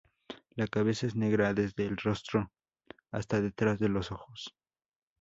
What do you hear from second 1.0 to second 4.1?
es negra desde el rostro hasta detrás de